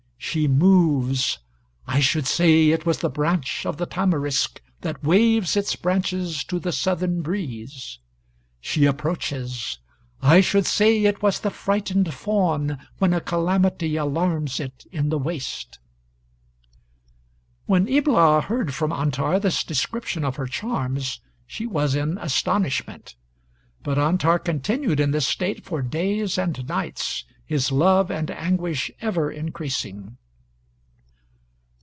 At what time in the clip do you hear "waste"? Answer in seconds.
15.19-15.79